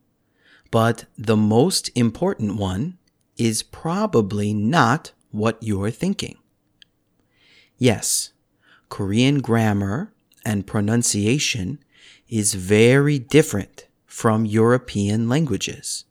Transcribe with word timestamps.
but 0.71 1.05
the 1.19 1.37
most 1.37 1.91
important 1.95 2.57
one 2.57 2.99
is 3.37 3.63
probably 3.63 4.55
not 4.55 5.13
what 5.31 5.59
you're 5.61 5.91
thinking. 5.91 6.37
Yes, 7.77 8.33
Korean 8.89 9.41
grammar 9.41 10.13
and 10.45 10.67
pronunciation 10.67 11.79
is 12.29 12.55
very 12.55 13.19
different 13.19 13.89
from 14.07 14.47
European 14.47 15.29
languages, 15.29 16.05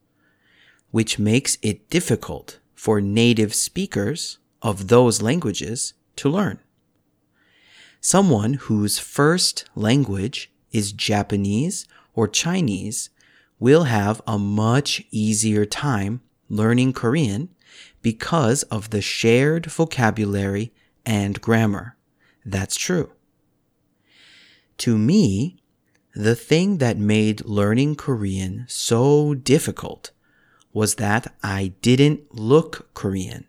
which 0.92 1.20
makes 1.20 1.58
it 1.62 1.90
difficult 1.90 2.60
for 2.76 3.00
native 3.00 3.54
speakers 3.54 4.40
of 4.62 4.88
those 4.88 5.22
languages 5.22 5.94
to 6.18 6.30
learn. 6.30 6.60
Someone 8.04 8.56
whose 8.56 8.98
first 8.98 9.66
language 9.76 10.52
is 10.72 10.92
Japanese 10.92 11.86
or 12.16 12.28
Chinese 12.28 13.12
will 13.60 13.84
have 13.84 14.24
a 14.26 14.40
much 14.40 15.04
easier 15.12 15.66
time 15.66 16.22
learning 16.50 16.94
Korean 16.94 17.50
because 18.02 18.64
of 18.64 18.90
the 18.90 19.02
shared 19.02 19.68
vocabulary 19.68 20.74
and 21.06 21.40
grammar. 21.42 21.96
That's 22.44 22.76
true. 22.76 23.12
To 24.80 24.98
me, 24.98 25.62
the 26.16 26.36
thing 26.36 26.80
that 26.80 26.98
made 26.98 27.46
learning 27.46 27.98
Korean 27.98 28.66
so 28.68 29.36
difficult 29.36 30.10
was 30.74 30.96
that 30.96 31.36
I 31.44 31.74
didn't 31.84 32.34
look 32.34 32.92
Korean. 32.96 33.46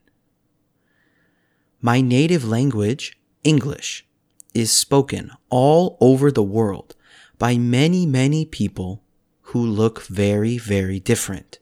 My 1.81 2.03
native 2.03 2.47
language, 2.47 3.19
English, 3.45 4.07
is 4.55 4.73
spoken 4.73 5.31
all 5.51 5.97
over 6.01 6.31
the 6.31 6.43
world 6.43 6.95
by 7.39 7.57
many, 7.57 8.07
many 8.07 8.45
people 8.45 9.03
who 9.47 9.65
look 9.65 10.03
very, 10.03 10.59
very 10.59 11.01
different. 11.01 11.59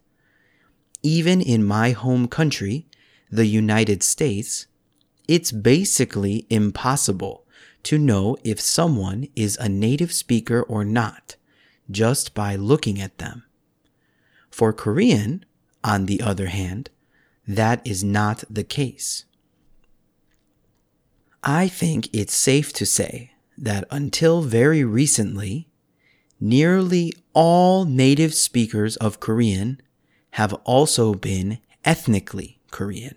Even 1.03 1.41
in 1.41 1.65
my 1.65 1.91
home 1.91 2.29
country, 2.29 2.87
the 3.31 3.47
United 3.47 4.03
States, 4.03 4.67
it's 5.27 5.53
basically 5.53 6.47
impossible 6.51 7.47
to 7.85 7.97
know 7.97 8.37
if 8.45 8.61
someone 8.61 9.29
is 9.35 9.57
a 9.57 9.69
native 9.69 10.13
speaker 10.13 10.63
or 10.63 10.85
not 10.85 11.37
just 11.91 12.35
by 12.35 12.57
looking 12.57 13.01
at 13.01 13.19
them. 13.19 13.45
For 14.51 14.73
Korean, 14.73 15.45
on 15.83 16.07
the 16.07 16.21
other 16.21 16.47
hand, 16.47 16.91
that 17.47 17.85
is 17.87 18.05
not 18.05 18.45
the 18.51 18.65
case. 18.65 19.25
I 21.43 21.69
think 21.69 22.09
it's 22.13 22.35
safe 22.35 22.73
to 22.75 22.85
say 22.85 23.33
that 23.57 23.85
until 23.91 24.43
very 24.43 24.85
recently, 24.85 25.69
nearly 26.39 27.13
all 27.33 27.85
native 27.85 28.35
speakers 28.35 28.97
of 28.97 29.21
Korean 29.21 29.81
have 30.33 30.53
also 30.65 31.15
been 31.15 31.59
ethnically 31.85 32.61
Korean. 32.71 33.15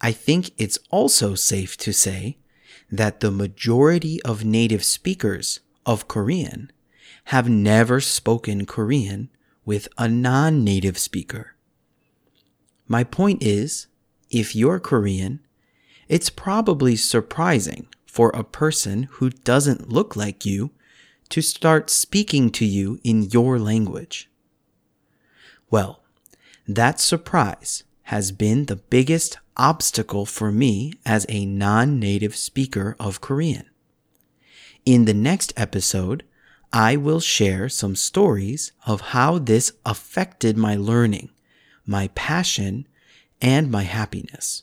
I 0.00 0.12
think 0.12 0.52
it's 0.56 0.78
also 0.90 1.34
safe 1.34 1.76
to 1.78 1.92
say 1.92 2.38
that 2.90 3.20
the 3.20 3.30
majority 3.30 4.22
of 4.22 4.44
native 4.44 4.84
speakers 4.84 5.60
of 5.84 6.08
Korean 6.08 6.72
have 7.24 7.48
never 7.48 8.00
spoken 8.00 8.64
Korean 8.64 9.28
with 9.64 9.88
a 9.98 10.08
non 10.08 10.64
native 10.64 10.96
speaker. 10.96 11.54
My 12.86 13.04
point 13.04 13.42
is, 13.42 13.86
if 14.30 14.56
you're 14.56 14.80
Korean, 14.80 15.40
it's 16.08 16.30
probably 16.30 16.96
surprising 16.96 17.86
for 18.06 18.30
a 18.30 18.44
person 18.44 19.04
who 19.12 19.30
doesn't 19.30 19.88
look 19.88 20.16
like 20.16 20.44
you 20.46 20.70
to 21.28 21.42
start 21.42 21.90
speaking 21.90 22.50
to 22.50 22.64
you 22.64 22.98
in 23.04 23.24
your 23.24 23.58
language. 23.58 24.30
Well, 25.70 26.02
that 26.66 27.00
surprise 27.00 27.84
has 28.04 28.32
been 28.32 28.64
the 28.64 28.76
biggest 28.76 29.38
obstacle 29.56 30.24
for 30.24 30.50
me 30.50 30.94
as 31.04 31.26
a 31.28 31.44
non 31.44 31.98
native 31.98 32.34
speaker 32.36 32.96
of 32.98 33.20
Korean. 33.20 33.66
In 34.86 35.04
the 35.04 35.14
next 35.14 35.52
episode, 35.56 36.24
I 36.72 36.96
will 36.96 37.20
share 37.20 37.68
some 37.68 37.96
stories 37.96 38.72
of 38.86 39.00
how 39.12 39.38
this 39.38 39.72
affected 39.84 40.56
my 40.56 40.76
learning, 40.76 41.30
my 41.84 42.08
passion, 42.14 42.86
and 43.40 43.70
my 43.70 43.82
happiness. 43.82 44.62